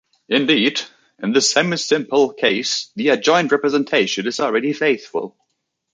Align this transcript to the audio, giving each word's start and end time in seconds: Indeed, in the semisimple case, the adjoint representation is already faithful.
Indeed, 0.29 0.81
in 1.21 1.31
the 1.31 1.41
semisimple 1.41 2.35
case, 2.35 2.89
the 2.95 3.09
adjoint 3.09 3.51
representation 3.51 4.25
is 4.25 4.39
already 4.39 4.73
faithful. 4.73 5.37